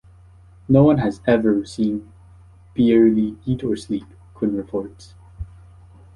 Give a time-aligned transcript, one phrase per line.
[0.67, 2.11] No one has "ever" seen
[2.73, 5.13] Byerley eat or sleep, Quinn reports.